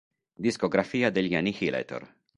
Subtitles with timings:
[0.35, 2.11] Discografia degli Annihilator